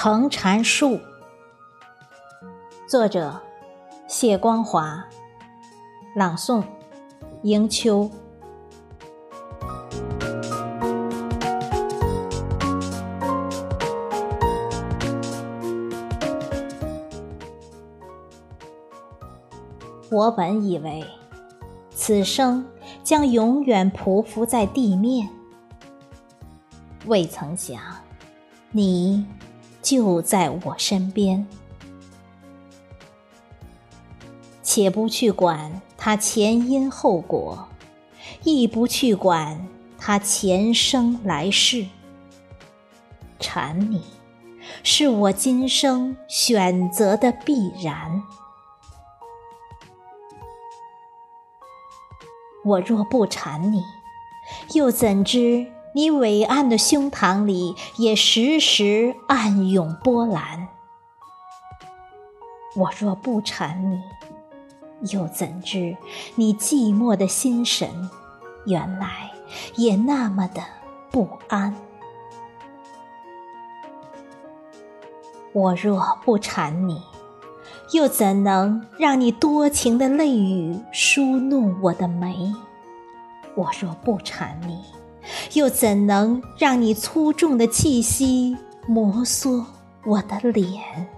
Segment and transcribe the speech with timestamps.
[0.00, 1.00] 藤缠树。
[2.88, 3.34] 作者：
[4.06, 5.04] 谢光华。
[6.14, 6.62] 朗诵：
[7.42, 8.08] 迎秋。
[20.10, 21.04] 我本以为，
[21.90, 22.64] 此生
[23.02, 25.28] 将永远匍匐在地面，
[27.06, 27.80] 未曾想，
[28.70, 29.26] 你
[29.82, 31.46] 就在我身边。
[34.62, 37.66] 且不去管它前因后果，
[38.44, 39.66] 亦不去管
[39.98, 41.86] 它前生来世。
[43.40, 44.02] 缠你，
[44.82, 48.22] 是我今生选择的必然。
[52.64, 53.82] 我若不缠你，
[54.74, 55.66] 又怎知
[55.98, 60.68] 你伟岸的胸膛里也时时暗涌波澜？
[62.76, 64.00] 我若不缠你，
[65.12, 65.96] 又怎知
[66.36, 68.08] 你寂寞的心神
[68.64, 69.32] 原来
[69.74, 70.62] 也那么的
[71.10, 71.74] 不安？
[75.52, 77.02] 我若不缠你，
[77.90, 82.54] 又怎能让你多情的泪雨梳弄我的眉？
[83.56, 84.84] 我若不缠你，
[85.54, 89.64] 又怎能让你粗重的气息摩挲
[90.04, 91.08] 我的脸？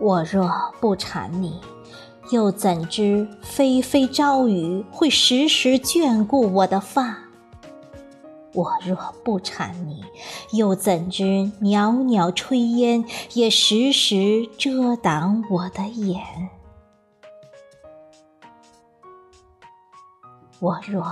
[0.00, 0.48] 我若
[0.80, 1.60] 不缠你，
[2.30, 7.18] 又怎知霏霏朝雨会时时眷顾我的发？
[8.54, 10.04] 我若不缠你，
[10.52, 16.20] 又怎知袅袅炊烟也时时遮挡我的眼？
[20.60, 21.04] 我若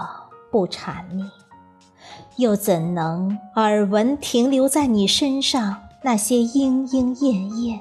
[0.50, 1.30] 不缠你，
[2.36, 7.80] 又怎能耳闻停留在你身上那些莺莺燕燕？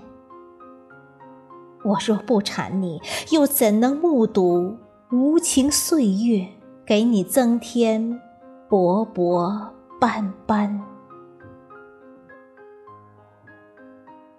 [1.84, 4.78] 我若不缠你，又怎能目睹
[5.12, 6.48] 无情岁月
[6.86, 8.22] 给你增添？
[8.70, 10.81] 薄薄斑斑，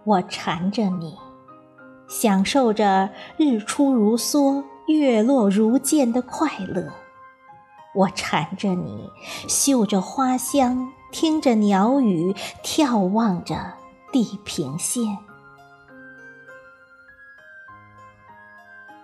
[0.04, 1.16] 我缠着你，
[2.08, 6.88] 享受着日出如梭、月落如箭的快乐；
[7.96, 9.10] 我缠着你，
[9.48, 13.74] 嗅着花香，听着鸟语，眺望着
[14.12, 15.18] 地平线。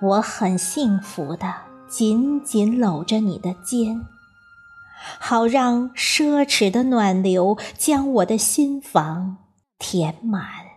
[0.02, 1.54] 我很幸福的
[1.88, 4.06] 紧紧搂着你的肩。
[5.18, 9.38] 好让奢侈的暖流将我的心房
[9.78, 10.71] 填满。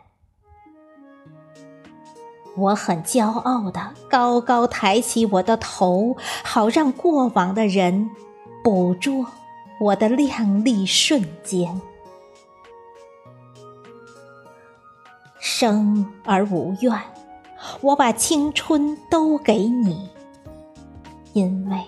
[2.55, 8.09] 我很骄傲的高高抬起我的头，好让过往的人
[8.63, 9.25] 捕捉
[9.79, 11.81] 我的靓丽瞬间。
[15.39, 16.99] 生而无怨，
[17.81, 20.09] 我把青春都给你，
[21.33, 21.79] 因为。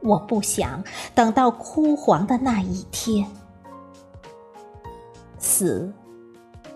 [0.00, 3.26] 我不想等到枯黄的那一天，
[5.38, 5.90] 死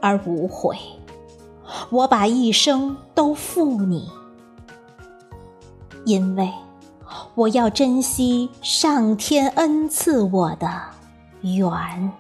[0.01, 0.79] 而无悔。
[1.91, 4.11] 我把一生都付你，
[6.05, 6.53] 因为
[7.35, 10.69] 我要珍惜上天恩赐我的
[11.41, 12.13] 缘。